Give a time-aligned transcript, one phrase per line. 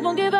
[0.00, 0.37] Voici give perles,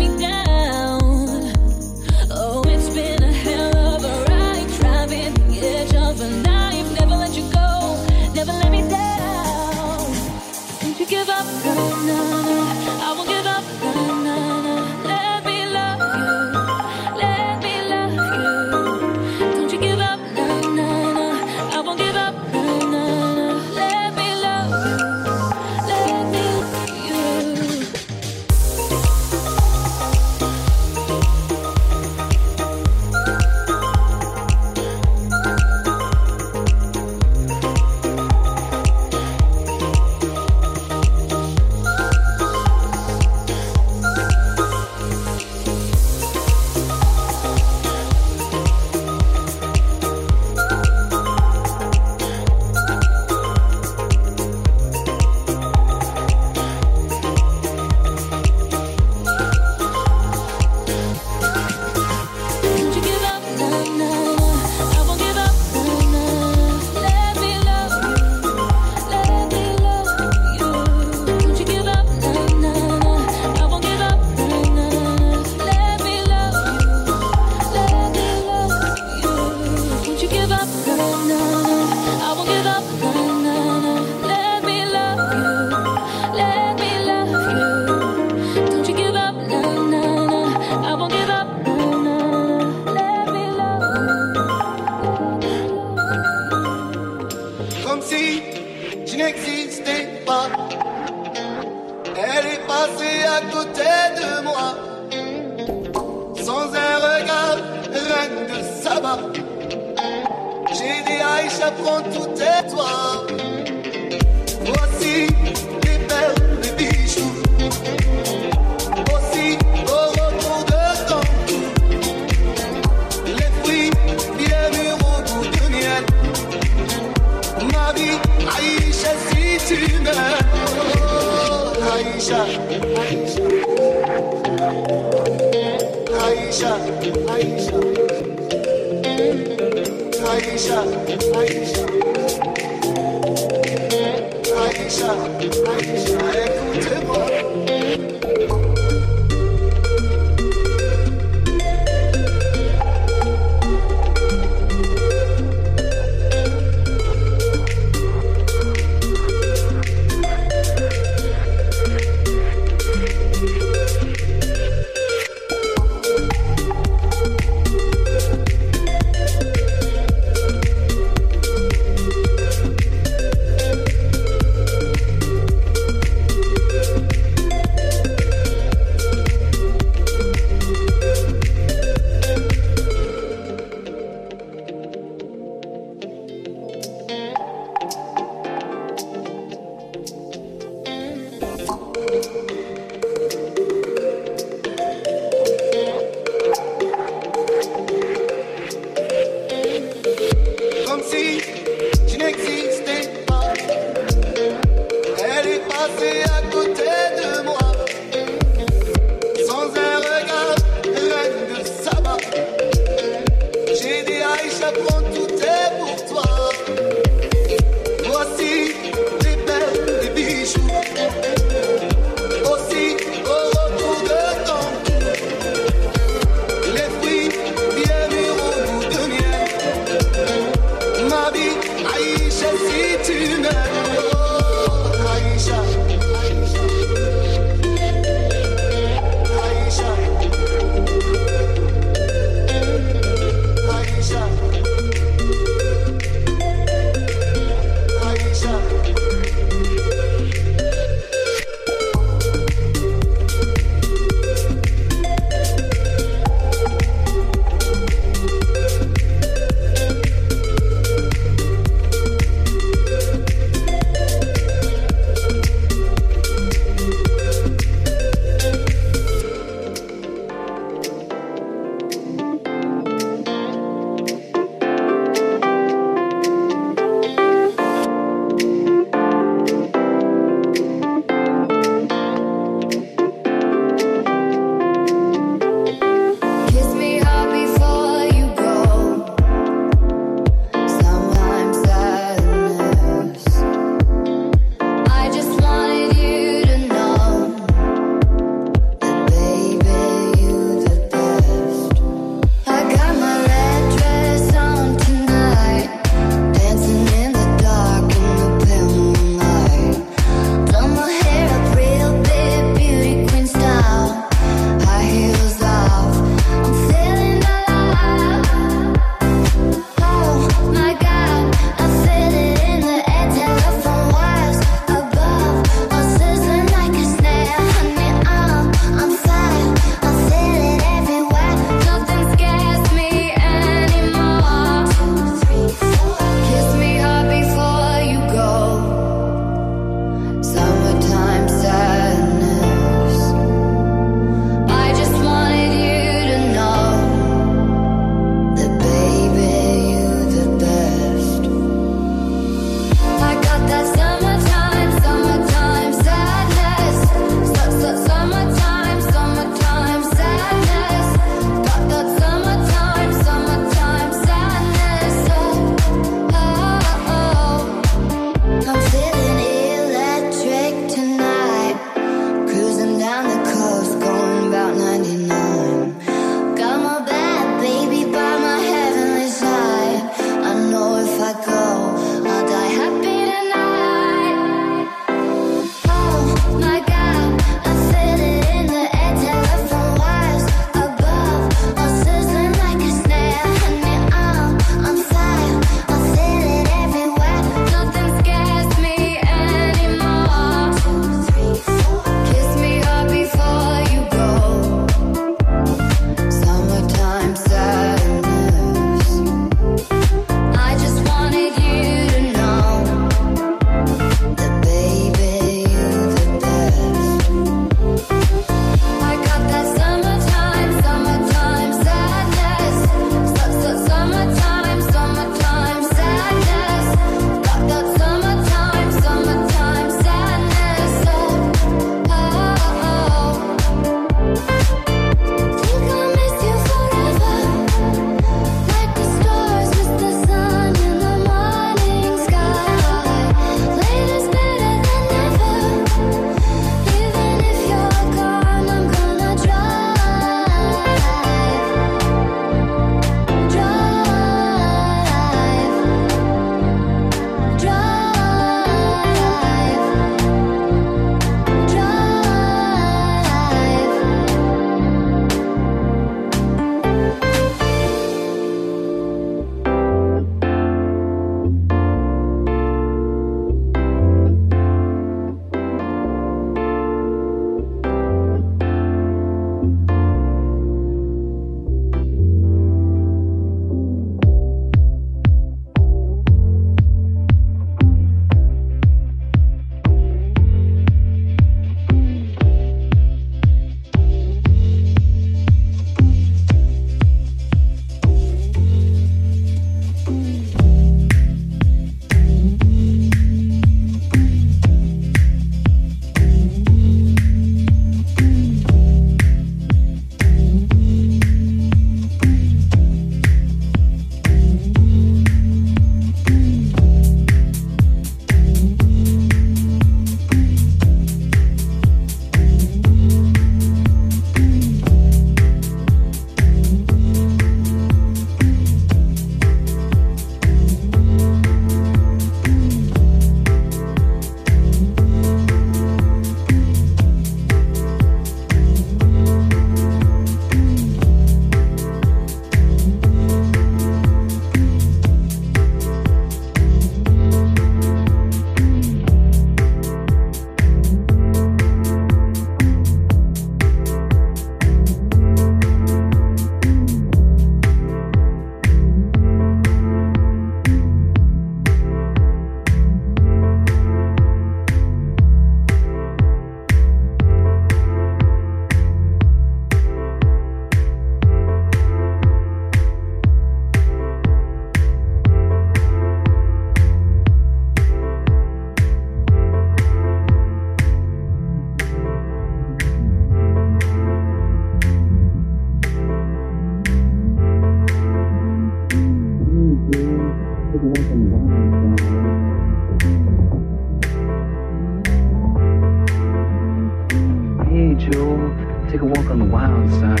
[598.74, 600.00] take a walk on the wild side.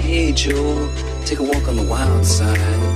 [0.00, 0.90] Hey Joe,
[1.26, 2.91] take a walk on the wild side.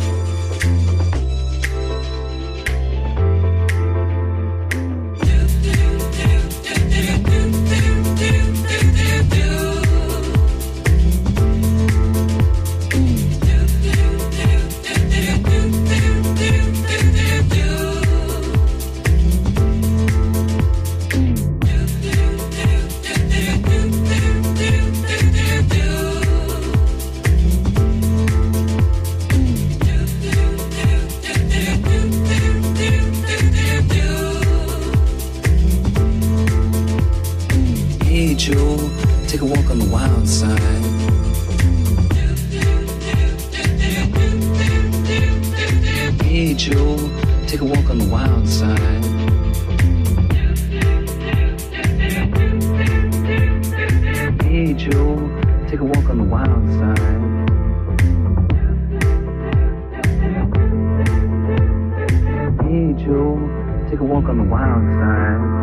[64.17, 65.56] walk on the wild side.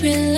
[0.00, 0.37] realize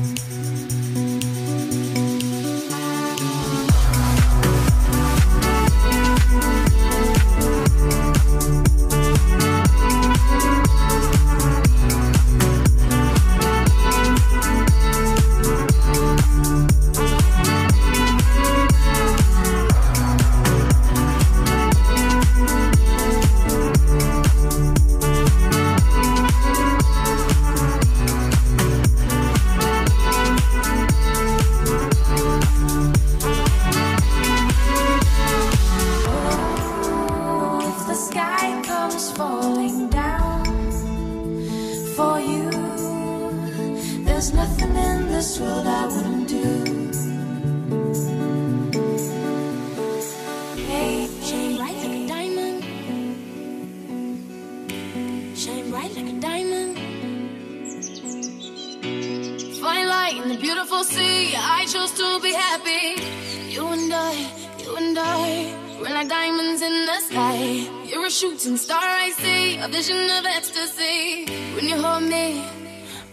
[66.01, 67.37] like diamonds in the sky.
[67.85, 69.59] You're a shooting star, I see.
[69.59, 71.25] A vision of ecstasy.
[71.53, 72.43] When you hold me,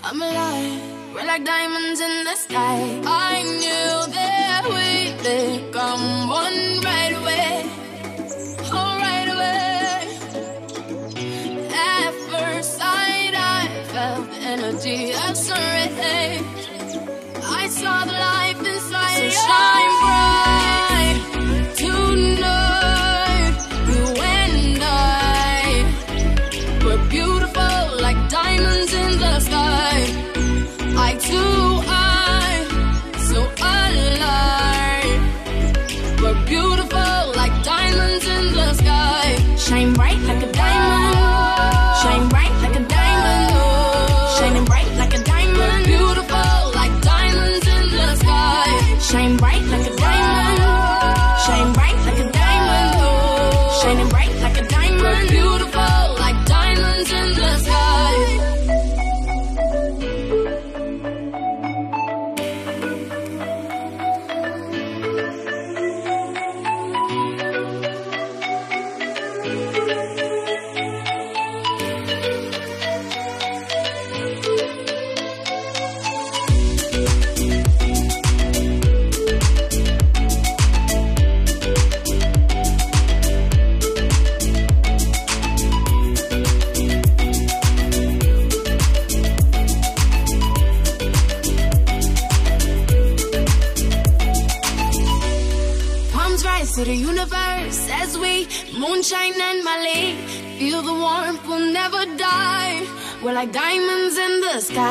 [0.03, 0.81] I'm alive.
[1.13, 2.79] We're like diamonds in the sky.
[3.05, 4.91] I knew that we
[5.23, 7.51] would come one right away.
[8.73, 9.99] Oh, right away.
[11.95, 16.43] At first sight, I felt the energy of sunrise.
[17.61, 19.17] I saw the life inside.
[19.19, 19.88] So shine.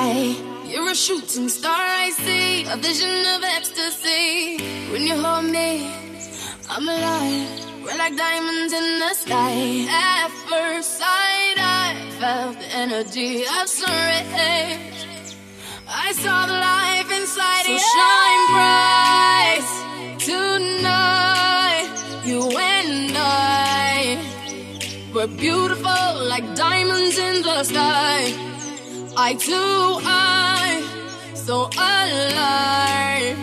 [0.08, 2.64] You're a shooting star, I see.
[2.64, 4.58] A vision of ecstasy.
[4.92, 5.92] When you hold me,
[6.70, 7.50] I'm alive.
[7.84, 9.86] We're like diamonds in the sky.
[9.90, 15.36] At first sight, I felt the energy of rays.
[15.90, 17.80] I saw the life inside so you.
[17.96, 19.68] shine bright
[20.20, 21.90] tonight.
[22.24, 24.20] You and I
[25.14, 28.57] were beautiful like diamonds in the sky.
[29.20, 29.52] I too,
[30.06, 33.38] I so alive.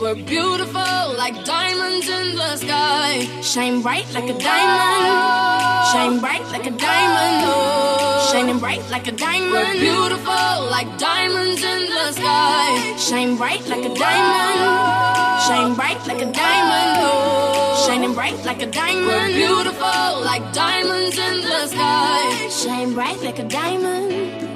[0.00, 3.20] We're beautiful like diamonds in the sky.
[3.42, 5.92] Shine bright like a diamond.
[5.92, 7.92] Shine bright like a diamond.
[8.32, 9.52] Shining bright like a diamond.
[9.52, 12.96] We're beautiful like diamonds in the sky.
[12.96, 15.42] Shine bright like a diamond.
[15.46, 17.86] Shine bright like a diamond.
[17.86, 19.06] Shining bright like a diamond.
[19.06, 22.48] We're beautiful like diamonds in the sky.
[22.48, 24.51] Shine bright like a diamond.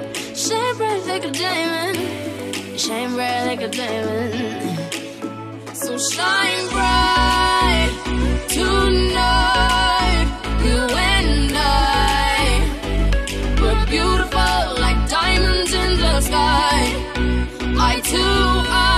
[0.47, 2.79] Shine bright like a diamond.
[2.79, 4.33] Shine bright like a diamond.
[5.75, 7.91] So shine bright
[8.47, 10.27] tonight,
[10.63, 10.79] you
[11.11, 12.61] and I.
[13.61, 16.79] We're beautiful like diamonds in the sky.
[17.89, 18.96] I too, I,